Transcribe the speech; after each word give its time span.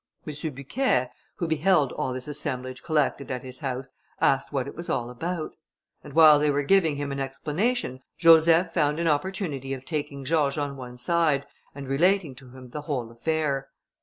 M. 0.25 0.33
Bucquet, 0.55 1.11
who 1.35 1.47
beheld 1.47 1.91
all 1.91 2.11
this 2.11 2.27
assemblage 2.27 2.81
collected 2.81 3.29
at 3.29 3.43
his 3.43 3.59
house, 3.59 3.91
asked 4.19 4.51
what 4.51 4.65
it 4.67 4.75
was 4.75 4.89
all 4.89 5.11
about; 5.11 5.53
and 6.03 6.13
while 6.13 6.39
they 6.39 6.49
were 6.49 6.63
giving 6.63 6.95
him 6.95 7.11
an 7.11 7.19
explanation, 7.19 8.01
Joseph 8.17 8.73
found 8.73 8.99
an 8.99 9.07
opportunity 9.07 9.75
of 9.75 9.85
taking 9.85 10.25
George 10.25 10.57
on 10.57 10.75
one 10.75 10.97
side, 10.97 11.45
and 11.75 11.87
relating 11.87 12.33
to 12.37 12.49
him 12.49 12.69
the 12.69 12.81
whole 12.81 13.11
affair. 13.11 13.69